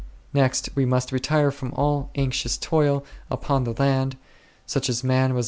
[0.33, 4.17] Next, we must retire from all anxious toil upon the land,
[4.65, 5.39] such as man was 7 Rom.